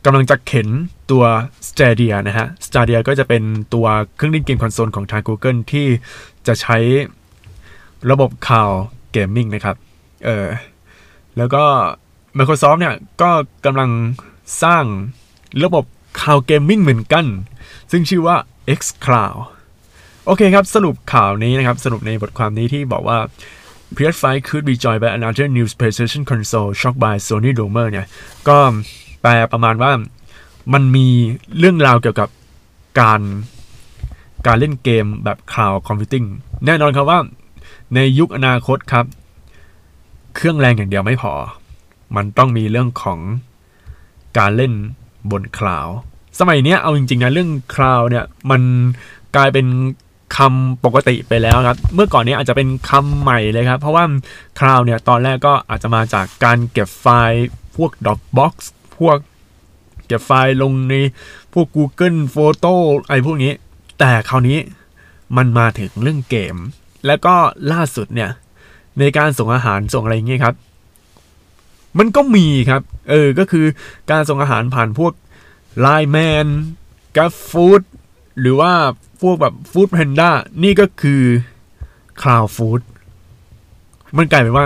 [0.06, 0.68] กำลังจะเข็น
[1.12, 1.24] ตัว
[1.70, 5.88] Stadia นะฮะ Stadia ก็จะเป็นตัวเครื่องเล่นเกมคอนโซลของทาง Google ที่
[6.48, 6.78] จะใช้
[8.12, 9.76] ระบบ cloud gaming นะครับ
[10.26, 10.48] เออ
[11.38, 11.64] แล้วก็
[12.38, 13.32] Microsoft เนี่ยก็
[13.66, 13.90] กำลัง
[14.64, 14.84] สร้าง
[15.64, 15.86] ระบบ
[16.22, 17.26] cloud gaming เหมือนกัน
[17.92, 18.36] ซึ่งชื่อว่า
[18.80, 19.38] xCloud
[20.26, 23.18] โอเคครับ สรุปข่าวนี้นะครับ สรุปในบทความนี้ที่บอกว่า
[23.96, 28.08] PS5 could be joined by another new PlayStation console shocked by Sony rumor เนี่ย
[28.48, 28.58] ก็
[29.22, 29.92] แปลประมาณว่า
[30.74, 31.08] มันมี
[31.60, 32.30] เรื่องราวเกี่ยวกับ
[33.00, 33.22] การ
[34.48, 36.28] การเล่นเกมแบบ cloud computing
[36.66, 37.20] แน่นอนครับว่า
[37.96, 39.06] ในยุคอนาคตครับ
[40.36, 41.34] เครื่องแรงอย่างเดียวไม่พอ
[42.16, 43.20] มันต้องมีเรื่องของ
[44.38, 44.74] การเล่น
[45.32, 45.88] บน cloud
[46.40, 48.62] สมัยนี้เอาจริงๆนะเรื่อง cloud เนี่ยมัน
[49.36, 49.68] กลายเป็น
[50.38, 54.04] คำปกติไปแล้วครับ เมื่อก่อนนี้อาจจะเป็นคำใหม่เลยครับ เพราะว่า
[54.60, 57.46] cloud เนี่ยตอนแรกก็อาจจะมาจากการเก็บไฟล์
[57.76, 58.54] พวก Dropbox
[58.98, 59.18] พวก
[60.06, 60.94] เก็บไฟล์ลงใน
[61.54, 62.74] พวก Google Photo
[63.08, 63.52] ไอ้พวกนี้
[64.00, 64.58] แต่คราวนี้
[65.38, 66.56] มันมาถึงเรื่องเกม
[67.06, 67.36] แล้วก็
[67.72, 68.30] ล่าสุดเนี่ย
[69.00, 70.56] ในการส่งอาหารส่งอะไรอย่างเงี้ยครับ
[72.00, 73.66] มันก็มีครับ เออ ก็คือ
[74.12, 75.14] การส่งอาหารผ่านพวก
[75.80, 76.48] ไลแมน
[77.18, 77.82] กัฟฟู้ด
[78.40, 78.72] หรือว่า
[79.22, 80.30] พวกแบบฟู้ดแพนด้า
[80.64, 81.22] นี่ก็คือ
[82.22, 82.82] คลาวฟู้ด
[84.18, 84.66] มันกลายเป็นว่า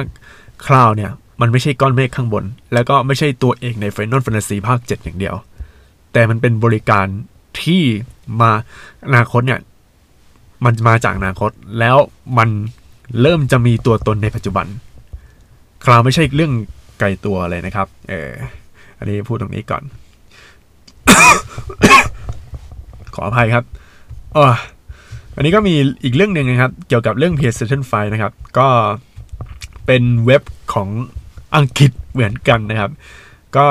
[0.68, 2.44] คลาวเนี่ยมันไม่ใช่ก้อนเมฆข้างบน
[2.74, 5.36] แล้วก็ไม่ใช่ตัวเอกใน Final Fantasy ภาค 7 อย่างเดียว
[6.14, 7.06] แต่มันเป็นบริการ
[7.62, 7.84] ที่
[8.42, 8.52] มา
[9.06, 9.60] อนาคตเนี่ย
[10.66, 11.98] มันมาจากอนาคต แล้ว
[12.38, 12.50] มัน
[13.22, 14.66] เริ่มจะมีตัวตนในปัจจุบัน
[15.86, 16.54] คลาวไม่ใช่เรื่อง
[17.00, 18.32] ไกลตัวเลยนะครับ เออ
[18.98, 19.84] อันนี้พูดตรงนี้ก่อน
[23.16, 23.64] ขออภัยครับ
[24.36, 24.46] อ๋อ
[25.36, 28.68] อันนี้ก็มีอีกเรื่องหนึ่งนะครับ เกี่ยวกับเรื่อง PlayStation 5 นะครับ ก็
[29.86, 30.90] เป็นเว็บของ
[31.56, 32.92] อังกฤษเหมือนกันนะครับ
[33.58, 33.68] ก็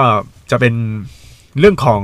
[0.51, 0.75] จะเป็น
[1.59, 2.03] เรื่องของ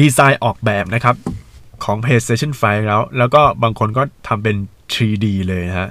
[0.00, 1.16] ดีไซน์ออกแบบนะครับ
[1.84, 4.56] ของ PlayStation 5 แล้ว แล้วก็บางคนก็ทำเป็น
[4.94, 5.88] 3D เลยนะฮะ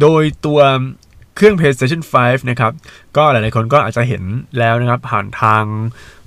[0.00, 0.60] โดยตัว
[1.40, 2.72] เครื่อง PlayStation 5 นะครับ
[3.16, 4.22] ก็หลายๆคนก็อาจจะเห็น
[4.58, 5.64] แล้วนะครับ ผ่านทาง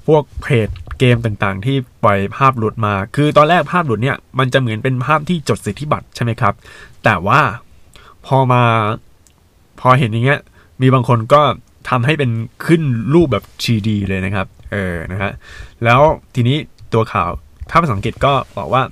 [0.08, 6.54] พวกเพจเกมต่างๆ ที่ปล่อยภาพหลุดมา คือตอนแรกภาพหลุดเนี่ยมันจะเหมือนเป็นภาพที่จดสิทธิบัตรใช่ไหมครับ
[7.04, 7.42] แต่ว่า
[8.26, 8.64] พอมา
[9.80, 10.40] พอเห็นอย่างเงี้ย
[10.82, 11.42] มีบางคนก็
[11.90, 12.32] ทำให้เป็น
[12.66, 15.32] ขึ้นรูปแบบ 3D เลยนะครับ เออนะฮะ
[15.84, 16.02] แล้ว
[16.36, 16.58] ทีนี้
[16.94, 17.32] ตัวข่าว
[17.70, 18.84] ถ้าภาษาอังกฤษก็บอกว่า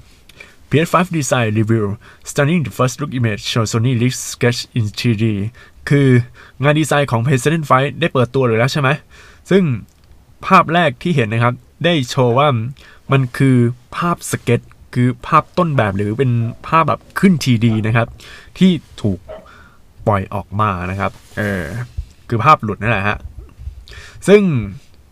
[0.69, 1.85] PS5 Design Review
[2.29, 5.25] Stunning the first look image show Sony leaks sketch in 3D
[5.91, 6.07] คือ
[6.63, 8.89] งานดีไซน์ของ PlayStation 5ได้เปิดตัวเลยแล้วใช่ไหม
[9.49, 9.63] ซึ่ง
[10.45, 11.53] ภาพแรกที่เห็นนะครับ
[11.85, 12.47] ได้โชว์ว่า
[13.11, 13.57] มันคือ
[13.95, 14.61] ภาพสเก็ต
[14.93, 16.31] คือภาพต้นแบบหรือเป็น
[16.67, 18.07] ภาพแบบขึ้น TD นะครับ
[18.57, 19.19] ที่ถูก
[20.07, 21.63] ปล่อยออกมานะครับ เออ
[22.27, 23.17] คือภาพหลุดนั่นแหละฮะ
[24.27, 24.41] ซึ่ง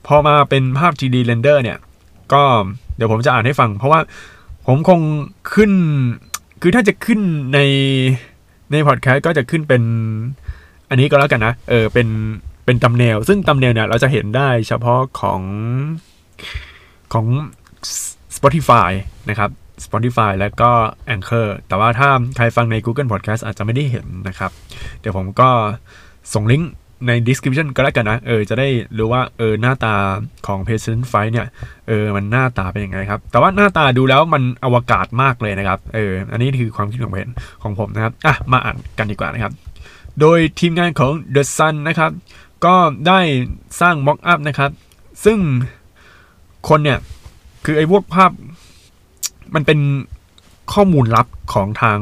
[0.08, 1.78] พอมาเป็นภาพ 3D render เนี่ย
[2.34, 2.44] ก็
[2.96, 4.00] เดี๋ยวผมจะอ่านให้ฟัง เพราะว่า
[4.68, 5.02] ผมคง
[5.54, 5.72] ขึ้น
[6.62, 7.20] คือถ้าจะขึ้น
[7.54, 7.60] ใน
[8.72, 9.84] ในพอดแคสต์ก็จะขึ้นเป็น
[10.90, 12.08] อันนี้ก็แล้วกันนะ เออ เป็น
[12.66, 15.42] เป็นตำเนลซึ่งตำเนลเนี่ย เราจะเห็นได้เฉพาะของ
[17.14, 17.26] ของ
[18.36, 18.92] Spotify
[19.30, 19.50] นะครับ
[19.86, 20.70] Spotify แล้วก็
[21.16, 24.52] Anchor แต่ว่าถ้าใครฟังใน Google Podcast อาจจะไม่ได้เห็นนะครับ
[25.00, 25.50] เดี๋ยวผมก็
[26.34, 26.72] ส่งลิงก์
[27.08, 29.94] ใน description ก็แล้วกันนะ เออ จะได้รู้ว่า เออ หน้าตา
[30.48, 31.00] ของ PlayStation
[31.32, 31.48] เนี่ย
[31.88, 37.30] เออ มันหน้าตาเป็นยังไงครับ แต่ว่าหน้าตาดูแล้วมันอวกาศมากเลยนะครับ เออ อันนี้คือความคิดของผม
[37.64, 39.54] ของผมนะครับ อะ มาอ่านกันดีกว่านะครับ
[40.20, 42.12] โดยทีมงานของ The Sun นะครับ
[42.66, 42.76] ก็
[43.08, 43.20] ได้
[43.82, 44.72] สร้าง mock up นะครับ
[45.26, 45.38] ซึ่ง
[46.68, 47.00] คนเนี่ย
[47.66, 48.32] คือไอ้พวกภาพ
[49.56, 49.80] มันเป็น
[50.74, 52.00] ข้อมูลลับของทาง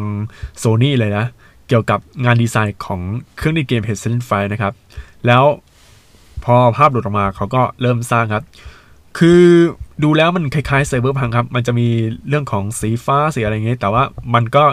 [0.61, 1.25] Sony เลยนะ
[1.67, 3.01] เกี่ยวกับงานดีไซน์ของ
[3.37, 4.73] เครื่องเล่นเกม PlayStation 5นะครับ
[5.27, 5.43] แล้ว
[6.43, 8.43] พอภาพหลุดออกมาเขาก็เริ่มสร้างครับ
[9.17, 9.41] คือ
[10.03, 11.87] ดูแล้วมันคล้ายๆไซเบอร์พังครับ มันจะมี
[12.27, 14.03] เรื่องของสีฟ้าสีอะไรเงี้ยแต่ว่า
[14.33, 14.63] มันก็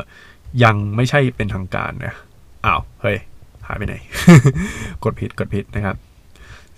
[0.64, 2.14] ยังไม่ใช่เป็นทางการนะ
[2.66, 3.18] อ้าว เฮ้ย
[3.66, 3.94] หายไปไหน
[5.04, 5.96] กดผิดกดผิดนะครับ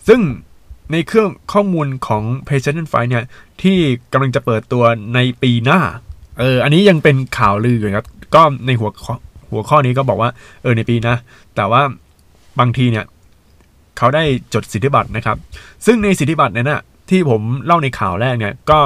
[0.08, 0.20] ซึ่ง
[0.92, 3.24] ในเครื่องข้อมูลของ PlayStation 5เนี่ย
[3.62, 3.78] ที่
[4.12, 5.80] กำลังจะเปิดตัวในปีหน้า
[6.38, 9.14] เออ อันนี้ยังเป็นข่าวลืออยู่ครับ ก็ในหัวข้อ
[9.50, 10.30] หัหัวข้อนี้ก็บอกว่า
[10.62, 11.16] เออ ในปีนะ
[11.56, 11.82] แต่ว่า
[12.60, 13.04] บางทีเนี่ย
[13.98, 15.36] เขาได้จดสิทธิบัตรนะครับ
[15.86, 18.78] ซึ่งในสิทธิบัตรนั้นนะที่ผมเล่าในข่าวแรกเนี่ย ก็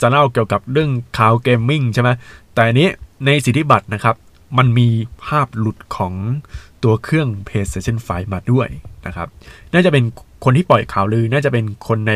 [0.00, 2.10] จะเล่าเกี่ยวกับเรื่องข่าวเกมมิ่งใช่ไหม
[2.54, 2.88] แต่อันนี้
[3.26, 4.16] ในสิทธิบัตรนะครับ
[4.58, 4.88] มันมี
[5.24, 6.14] ภาพหลุดของ
[6.84, 8.68] ตัวเครื่อง PlayStation 5 มาด้วย
[9.06, 9.28] นะครับ
[9.72, 10.04] น่าจะเป็น
[10.44, 12.14] คนที่ปล่อยข่าวลือ น่าจะเป็นคนใน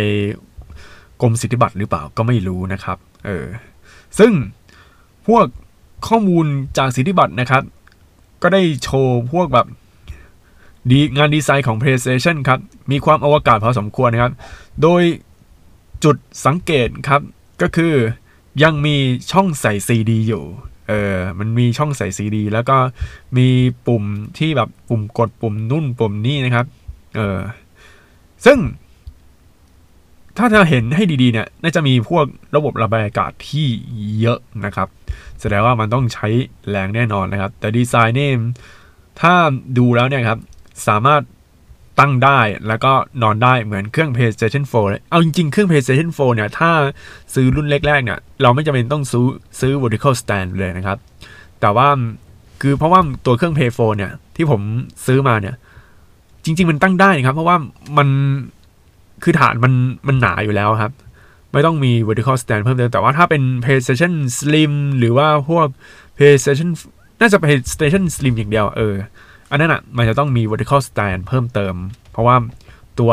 [1.21, 3.47] กรมสิทธิบัตรหรือเปล่าก็ไม่รู้นะครับ เออ
[4.19, 4.33] ซึ่ง
[5.27, 5.47] พวก
[6.09, 6.47] ข้อมูล
[6.79, 7.63] จากสิทธิบัตรนะครับ
[8.43, 9.67] ก็ได้โชว์พวกแบบ
[10.91, 14.33] ดีงานดีไซน์ของ PlayStation ครับ มีความอวกาศพอสมควรนะครับ
[14.83, 15.03] โดย
[16.05, 17.21] จุดสังเกตครับ
[17.63, 17.95] ก็คือ
[18.63, 18.97] ยังมี
[19.33, 20.45] ช่องใส่ซีดีอยู่
[20.89, 22.77] เออ มันมีช่องใส่ซีดี แล้วก็
[23.37, 23.49] มี
[23.87, 24.05] ปุ่ม
[24.39, 26.67] ที่แบบปุ่มกดปุ่มนุ่นปุ่มนี่นะครับ
[27.17, 27.39] เออ
[28.47, 28.59] ซึ่ง
[30.37, 32.25] ถ้าเราเห็นให้ดีๆเนี่ย น่าจะมีพวก
[32.57, 33.67] ระบบระบายอากาศที่
[34.21, 34.89] เยอะนะครับ
[35.41, 36.29] แสดงว่ามันต้องใช้
[36.71, 38.33] แรงแน่นอนนะครับ แต่ดีไซน์เนี่ย
[39.21, 39.35] ถ้า
[39.79, 40.39] ดูแล้วเนี่ยครับ
[40.89, 41.23] สามารถ
[42.01, 46.71] ตั้งได้แล้วก็นอนได้เหมือนเครื่อง PlayStation 4เลยเอาจริงๆ เครื่อง PlayStation 4 เนี่ย ถ้า
[47.35, 49.27] ซื้อรุ่นแรกๆ เนี่ย เราไม่จำเป็นต้องซื้อ
[49.61, 50.99] ซื้อ vertical stand เลยนะครับ
[51.61, 51.89] แต่ว่า
[52.61, 54.61] คือเพราะว่าตัวเครื่อง Play 4เนี่ย ที่ผม
[55.07, 55.55] ซื้อมาเนี่ย
[56.45, 57.57] จริง ๆ มันตั้งได้นะครับ เพราะว่า
[57.99, 58.09] มัน
[59.23, 59.73] คือฐานมัน
[60.07, 60.93] มันหนาอยู่แล้วครับ
[61.53, 65.67] ไม่ต้องมี vertical stand เพิ่มเติมแต่ว่าถ้าเป็น PlayStation Slim หรือว่าพวก
[66.17, 66.69] PlayStation
[67.21, 68.95] น่าจะ PlayStation Slim อย่างเดียวเออ
[69.53, 71.75] อันนั้นอะมันจะต้องมี vertical stand เพิ่มเติม
[72.11, 72.37] เพราะว่า
[72.99, 73.13] ตัว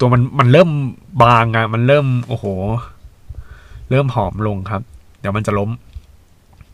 [0.00, 0.70] ตัวมันมันเริ่ม
[1.22, 2.46] บางอะมันเริ่มโอ้โห
[3.90, 4.82] เริ่มหอมลงครับ
[5.20, 5.70] เดี๋ยวมันจะล้ม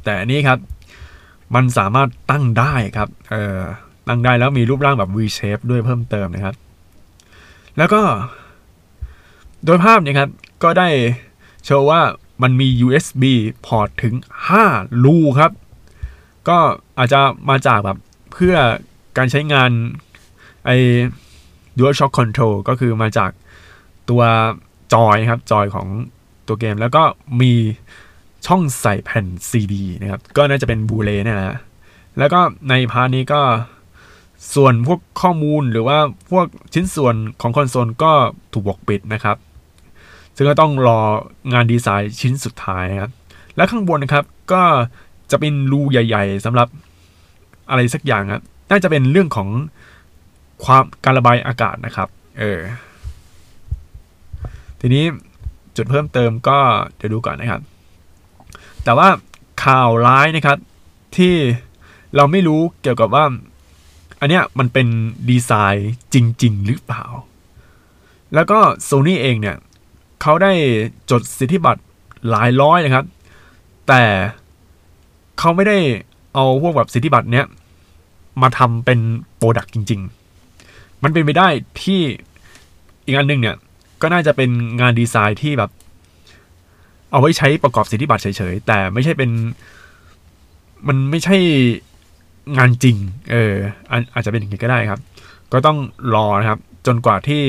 [0.05, 0.59] แต่อันนี้ครับ
[1.55, 3.61] มันสามารถตั้งได้ครับ เออ
[4.09, 6.55] ตั้งได้แล้วมีรูปร่างแบบ V shape ด้วยเพิ่มเติมนะครับ
[7.79, 8.03] แล้วก็
[9.65, 10.31] โดยภาพเนี่ยครับ
[10.62, 10.89] ก็ได้
[11.65, 12.01] โชว์ว่า
[12.43, 13.25] มันมี USB
[13.67, 14.15] พอร์ตถึง
[14.61, 15.53] 5 รูครับ
[16.49, 16.59] ก็
[16.99, 17.99] อาจจะมาจากแบบ
[18.38, 18.57] เพื่อ
[19.18, 19.70] การใช้งาน
[20.66, 20.77] ไอ้
[21.79, 23.31] DualShock Control ก็คือมาจาก
[24.11, 24.22] ตัว
[24.94, 25.87] จอยครับ จอยของ
[26.46, 27.03] ตัวเกมแล้วก็
[27.40, 27.53] มี
[28.46, 31.59] ช่องใส่แผ่น CD นะครับ ก็น่าจะเป็น Blu-ray เนี่ยนะ
[32.18, 33.40] แล้วก็ใน part นี้ก็
[34.55, 35.99] ส่วนพวกข้อมูลหรือว่า
[36.31, 38.12] พวกชิ้นส่วนของคอนโซลก็
[38.53, 39.37] ถูกปกปิดนะครับ
[40.37, 41.01] ซึ่งก็ต้องรอ
[41.53, 43.11] งานดีไซน์ชิ้นสุดท้ายนะครับ
[43.57, 44.62] และข้างบนนะครับก็
[45.31, 46.68] จะเป็นรูใหญ่ ๆสำหรับ
[47.68, 49.48] อะไรสักอย่างครับน่าจะเป็นเรื่องของ
[50.64, 52.61] ความการระบายอากาศนะครับ เออ
[54.81, 55.05] ทีนี้
[55.76, 56.59] จุดเพิ่มเติมก็
[56.96, 57.62] เดี๋ยวดูก่อนนะครับ
[58.85, 59.09] แต่ว่า
[59.64, 60.59] ข่าวร้ายนะครับ
[61.16, 61.35] ที่
[62.16, 63.24] เราไม่รู้เกี่ยวกับว่า
[64.20, 64.87] อันเนี้ยมันเป็น
[65.31, 67.05] ดีไซน์จริง ๆ หรือเปล่า
[68.35, 69.57] แล้วก็โซนี่เองเนี่ย
[70.22, 70.52] เขาได้
[71.11, 71.83] จดสิทธิบัตร
[72.31, 73.05] หลายร้อยนะครับ
[73.88, 74.02] แต่
[75.38, 75.79] เขาไม่ได้
[76.37, 77.46] เอาพวกแบบสิทธิบัตรเนี้ย
[78.42, 79.01] มาทำเป็น
[79.37, 80.01] product จริง
[80.53, 81.49] ๆ มันเป็นไปได้
[81.83, 82.01] ที่
[83.07, 83.57] อีกอันหนึ่งเนี่ย
[84.03, 85.70] ก็น่าจะเป็นงานดีไซน์ที่แบบ
[87.11, 89.31] เอาไว้ใช้ประกอบสิทธิบัตรเฉยๆแต่ไม่ใช่เป็น
[90.88, 91.37] มันไม่ใช่
[92.57, 92.96] งานจริง
[93.33, 93.55] เออ
[94.14, 95.01] อาจจะเป็นอย่างนี้ก็ได้ครับ
[95.53, 95.79] ก็ต้อง
[96.14, 97.42] รอนะครับ จนกว่าที่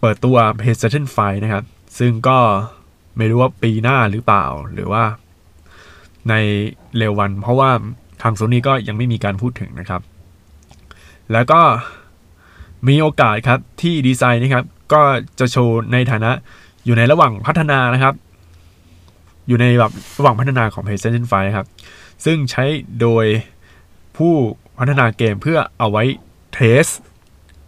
[0.00, 1.64] เปิดตัว PlayStation 5 นะครับ
[1.98, 2.38] ซึ่งก็
[3.16, 5.04] ไม่รู้ว่าปีหน้าหรือเปล่า หรือว่า
[6.28, 6.34] ใน
[6.96, 7.70] เร็ววัน เพราะว่า
[8.22, 10.02] ทางโซนี่ก็ยังไม่มีการพูดถึงนะครับ
[11.32, 11.60] แล้วก็
[12.88, 15.00] มีโอกาสครับที่ดีไซน์นะครับ ก็
[15.38, 16.30] จะโชว์ในฐานะ
[16.84, 18.14] อยู่ในระหว่างพัฒนานะครับ
[19.48, 21.66] อยู่ในแบบระหว่างพัฒนาของ PlayStation 5ครับ
[22.24, 22.64] ซึ่งใช้
[23.00, 23.26] โดย
[24.16, 24.34] ผู้
[24.78, 26.04] พัฒนาเกมเพื่อเอาไว้
[26.52, 26.84] เทส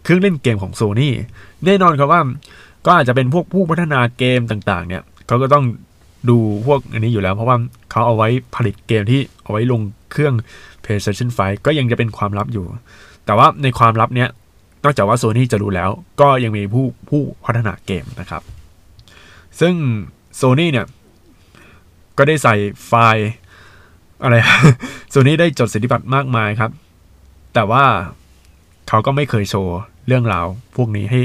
[0.03, 1.09] เครื่องเล่นเกมของ Sony
[1.65, 2.21] แน่นอนครับว่า
[2.85, 5.65] ก็อาจจะเป็นพวกผู้พัฒนาเกมต่างๆ เนี่ยเขาก็ต้อง
[6.29, 7.57] ดูพวกอันนี้อยู่แล้ว เพราะว่า
[7.91, 9.81] เขาเอาไว้ผลิตเกมที่เอาไว้ลง
[10.11, 10.33] เครื่อง
[10.83, 12.65] PlayStation 5 ก็ยังจะเป็นความลับอยู่
[13.25, 14.29] แต่ว่าในความลับเนี้ย
[14.83, 15.89] นอกจากว่าโซนี่จะรู้แล้ว
[16.21, 18.41] ก็ยังมีผู้ผู้พัฒนาเกมนะครับ
[19.59, 19.73] ซึ่ง
[20.35, 20.85] โซนี่เนี่ย
[22.17, 22.55] ก็ได้ใส่
[22.87, 23.29] ไฟล์
[24.23, 24.35] อะไร
[25.09, 26.71] โซนี่ได้จดสิทธิบัตรมากมายครับ
[27.53, 27.83] แต่ว่า
[28.87, 31.21] เขาก็ไม่เคยโชว์เรื่องราวพวกนี้ให้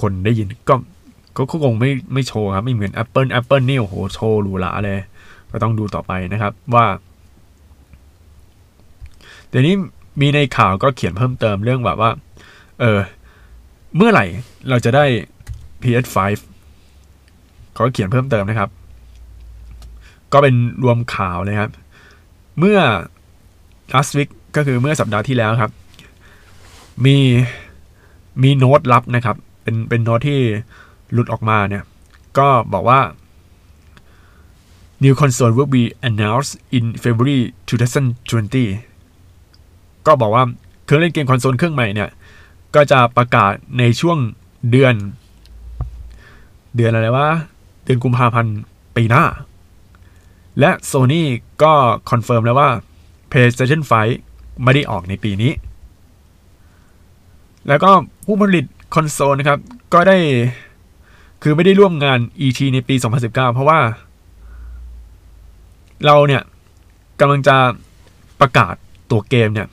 [0.00, 0.74] คนได้ยินก็
[1.36, 4.98] ก็คงไม่ไม่โชว์ครับ ไม่เหมือน Apple Apple นี่โอ้โหโชว์หรูหราเลย
[5.50, 6.86] ก็ต้องดูต่อไปนะครับว่า
[9.48, 9.74] เดี๋ยวนี้
[10.20, 12.10] มีในข่าวก็เขียนเพิ่มเติมเรื่องแบบว่า
[12.80, 12.98] เออ
[13.96, 14.24] เมื่อไหร่
[14.68, 15.04] เราจะได้
[15.82, 16.16] PS5
[17.74, 18.70] เขาเขียนเพิ่มเติมนะครับ
[20.32, 21.70] ก็เป็นรวมข่าวเลยครับ
[22.58, 22.78] เมื่อ
[23.92, 25.72] last week ก็คือเมื่อสัปดาห์ที่แล้วครับ
[27.04, 27.16] มี
[28.42, 30.40] มีโน้ตลับนะครับ เป็นเป็นโน้ตที่
[31.14, 31.84] หลุดออกมาเนี่ย
[32.38, 33.00] ก็บอกว่า
[35.02, 40.44] new console will be announced in February 2020 ก็บอกว่า
[40.84, 42.10] เครื่องเล่นเกมคอนโซลเครื่องใหม่เนี่ย
[42.74, 44.18] ก็จะประกาศในช่วง
[44.70, 44.94] เดือน
[46.76, 47.28] เดือนอะไรวะ
[47.84, 48.56] เดือนกุมภาพันธ์
[48.96, 49.24] ปีหน้า
[50.60, 51.22] และ Sony
[51.62, 51.72] ก็
[52.10, 52.68] confirm แล้วว่า
[53.30, 53.80] PlayStation
[54.20, 55.52] 5 ไม่ได้ออกในปีนี้
[57.68, 57.90] แล้วก็
[58.26, 59.58] ผู้ผลิตคอนโซลนะครับ
[59.94, 60.16] ก็ได้
[61.46, 63.80] คือไม่ได้ร่วมงาน E3 ในปี 2019 เพราะว่า
[66.04, 66.42] เราเนี่ย
[67.20, 67.56] กำลังจะ
[68.40, 68.74] ประกาศ
[69.10, 69.68] ตัวเกมเนี่ย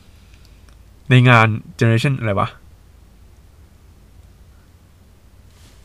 [1.10, 1.48] ในงาน
[1.80, 2.50] Generation อะไรวะ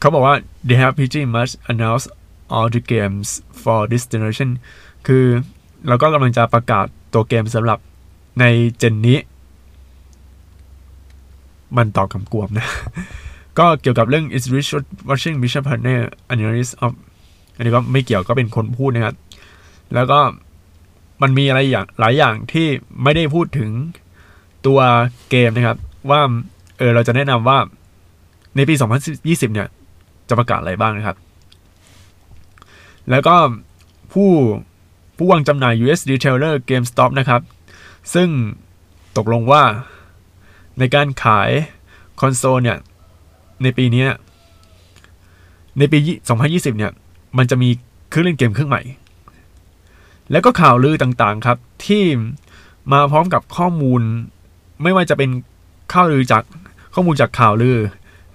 [0.00, 0.34] เขาบอกว่า
[0.66, 2.08] they have pretty much announced
[2.54, 3.28] all the games
[3.62, 4.50] for this generation
[5.06, 5.24] คือ
[5.88, 7.78] เราก็กำลังจะประกาศตัวเกมสำหรับ
[8.40, 8.44] ใน
[8.78, 9.18] เจนนี้
[11.76, 12.66] มันต่อบคำกวมนะ
[13.58, 14.70] ก็เกี่ยวกับเรื่อง is rich
[15.08, 15.98] watching mission partner
[16.32, 16.92] analysis of
[17.56, 19.14] อันนี้ก็ไม่เกี่ยวก็เป็นคนพูดนะครับ
[19.94, 20.20] แล้วก็
[21.22, 22.66] มันมีอะไรอย่างหลายอย่างที่
[23.02, 23.70] ไม่ได้พูดถึง
[24.66, 24.78] ตัว
[25.30, 25.78] เกมนะครับ
[26.10, 26.20] ว่า
[26.78, 27.58] เออเราจะแนะนำว่า
[28.56, 28.74] ในปี
[29.14, 29.68] 2020 เนี่ย
[30.28, 31.16] จะประกาศอะไรบ้างนะครับ
[33.10, 33.36] แล้วก็
[34.12, 34.30] ผู้
[35.16, 37.40] ผู้วางจำหน่าย US retailer GameStop นะครับ
[38.14, 38.28] ซึ่ง
[39.16, 39.62] ตกลงว่า
[40.78, 41.50] ในการขาย
[42.20, 42.78] คอนโซลเนี่ย
[43.62, 44.04] ในปีนี้
[45.78, 45.98] ในปี
[46.38, 46.92] 2020 เนี่ย
[47.38, 47.68] มันจะมี
[48.10, 48.82] เครื่องเล่นเกมเครื่องใหม่
[50.30, 52.02] แล้วก็ข่าวลือต่างๆครับ ที่
[52.92, 54.02] มาพร้อมกับข้อมูล
[54.82, 55.30] ไม่ว่าจะเป็น
[55.92, 56.42] ข่าวลือจาก
[56.94, 57.78] ข้อมูลจากข่าวลือ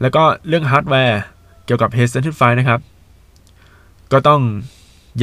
[0.01, 1.21] แล้วก็เรื่องฮาร์ดแวร์
[1.65, 2.79] เกี่ยวกับ PlayStation 5นะครับ
[4.12, 4.41] ก็ต้อง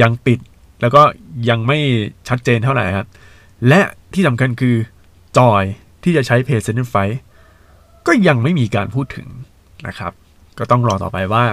[0.01, 0.39] ยังปิด
[0.81, 1.01] แล้วก็
[1.49, 1.77] ยังไม่
[2.27, 3.07] ชัดเจนเท่าไหร่ครับ
[3.67, 3.81] และ
[4.13, 4.75] ที่สำคัญคือ
[5.37, 5.63] จอย
[6.03, 6.87] ที่จะใช้ PlayStation
[7.45, 9.27] 5ก็ยังไม่มีการพูดถึง
[9.87, 10.11] นะครับ
[10.57, 11.45] ก็ต้องรอต่อไปว่า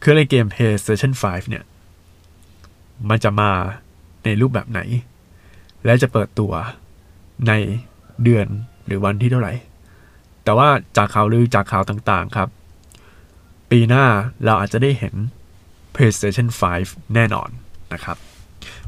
[0.00, 1.64] เครื่องเล่นเกม PlayStation 5 เนี่ย
[3.08, 3.50] มันจะมา
[4.24, 4.80] ในรูปแบบไหน
[5.84, 6.52] และจะเปิดตัว
[7.48, 7.52] ใน
[8.22, 8.46] เดือน
[8.86, 9.52] หรือวันที่เท่าไหร่
[10.44, 12.48] แต่ว่าจากข่าวลือจากข่าวต่างๆครับ
[13.70, 14.04] ปีหน้า
[14.44, 15.14] เราอาจจะได้เห็น
[15.94, 16.48] PlayStation
[16.80, 17.48] 5 แน่นอน
[17.92, 18.16] นะครับ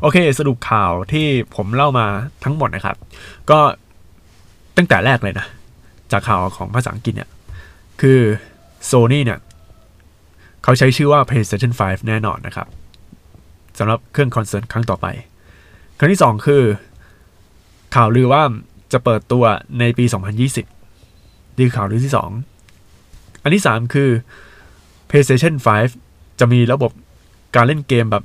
[0.00, 2.06] โอเคสรุปข่าวที่ผมเล่ามา
[2.44, 2.96] ทั้งหมดนะครับ
[3.50, 3.58] ก็
[4.76, 5.46] ตั้งแต่แรกเลยนะ
[6.12, 7.30] จากข่าวของภาษาอังกฤษเนี่ย
[8.00, 8.20] คือ
[8.90, 9.38] Sony เนี่ย
[10.62, 12.68] เขาใช้ชื่อว่า PlayStation 5 แน่นอนนะครับ
[13.78, 15.06] สำหรับเครื่องคอนเสิร์ตครั้งต่อไป
[15.98, 16.62] ครั้งที่ 2 คือ
[17.94, 18.42] ข่าวลือว่า
[18.92, 19.44] จะเปิดตัว
[19.78, 20.04] ในปี
[20.80, 22.12] 2020นี่ข่าวลือที่
[22.76, 24.10] 2 อันที่ 3 คือ
[25.08, 25.54] PlayStation
[25.96, 26.92] 5 จะมีระบบ
[27.56, 28.24] การเล่นเกมแบบ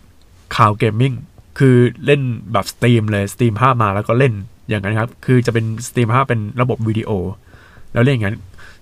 [0.58, 1.14] cloud gaming
[1.60, 4.34] คือเล่นแบบ stream เลย stream ภาพมาแล้วก็เล่น
[4.70, 7.10] อย่างนั้นครับ คือจะเป็น stream ภาพเป็นระบบวิดีโอ
[7.94, 8.38] แล้วเล่นอย่างนั้น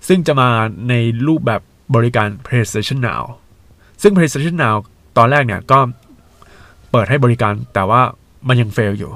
[0.07, 0.49] ซึ่งจะมา
[0.89, 0.93] ใน
[1.27, 1.61] รูปแบบ
[1.95, 3.23] บริการ PlayStation Now
[4.01, 4.75] ซึ่ง PlayStation Now
[5.17, 5.79] ตอนแรกเนี่ยก็
[6.91, 8.01] เปิดให้บริการแต่ว่า
[8.47, 9.11] มันยังเฟลอยู่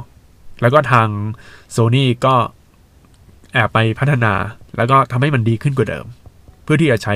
[0.62, 1.08] แล้วก็ทาง
[1.76, 2.36] Sony ก็
[3.54, 4.34] แอบไปพัฒนา
[4.78, 6.06] แล้วก็ทำให้มันดีขึ้นกว่าเดิม
[6.64, 7.16] เพื่อที่จะใช้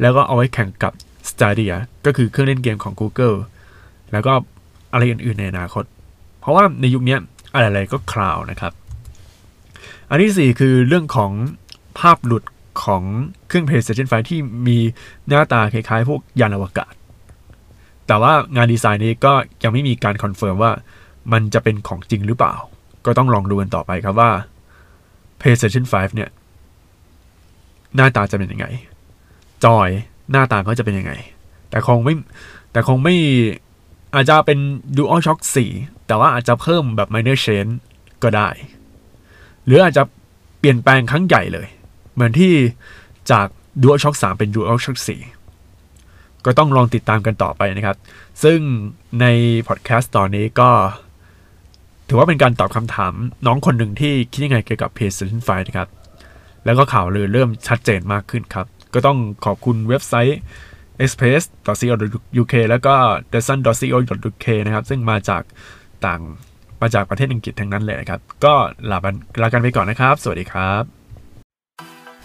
[0.00, 0.92] แล้วก็เอาไว้แข่งกับ
[1.30, 1.74] Stadia
[2.06, 3.36] ก็คือเครื่องเล่นเกมของ Google
[4.12, 4.32] แล้วก็
[4.92, 5.84] อะไรอื่นๆในอนาคต
[6.40, 7.16] เพราะว่าในยุคนี้
[7.54, 8.72] อะไรๆก็ cloud นะครับ
[10.10, 11.32] อันที่ 4 คือเรื่องของ
[11.98, 12.42] ภาพหลุด
[12.84, 13.02] ของ
[13.48, 14.78] เครื่อง PlayStation 5 ที่มี
[15.28, 16.92] หน้าตาคล้ายๆ พวกยานอวกาศ
[18.06, 20.72] แต่ว่างานดีไซน์นี้ก็ยังไม่มีการ confirm ว่า
[21.32, 22.54] มันจะเป็นของจริงหรือเปล่า
[23.06, 24.30] ก็ต้องลองดูกันต่อไปครับว่า
[25.40, 26.30] PlayStation 5 เนี่ย
[27.96, 28.66] หน้าตาจะเป็นยังไง
[29.64, 29.88] จอย
[30.30, 31.12] หน้าตาก็จะเป็นยังไง
[31.70, 32.14] แต่คงไม่
[32.72, 33.16] แต่คงไม่
[34.14, 34.58] อาจจะเป็น
[34.96, 35.40] Dual Shock
[35.72, 37.72] 4 แต่ว่าอาจจะเพิ่มแบบ minor change
[38.22, 38.48] ก็ได้
[39.64, 40.02] หรืออาจจะ
[40.58, 41.66] เปลี่ยนแปลงครั้งใหญ่เลย
[42.16, 42.52] เหมือนที่
[43.30, 43.46] จาก
[43.82, 44.98] Dual Shock 3 เป็น Dual Shock
[45.52, 47.96] 4 ก็ต้องลองติดตามกันต่อไปนะครับ
[48.42, 48.58] ซึ่ง
[49.20, 49.26] ใน
[49.68, 50.70] พอดแคสต์ตอนนี้ก็
[52.08, 53.12] ถือว่าเป็นการตอบคำถาม
[53.46, 55.88] น้องคนหนึ่งที่คิดยังไงเกี่ยวกับ PlayStation 5 นะครับ
[56.64, 60.38] แล้วก็ข่าวลือเริ่มชัดเจนมากขึ้นครับ ก็ต้องขอบคุณเว็บไซต์
[61.04, 62.94] express.co.uk แล้วก็
[63.32, 65.42] the sun.co.uk นะครับ ซึ่งมาจาก
[66.04, 66.20] ต่าง
[66.82, 68.54] มาจากประเทศอังกฤษทั้งนั้นเลยนะครับ ก็
[68.90, 70.95] ลาบันลากันไปก่อนนะครับ สวัสดีครับ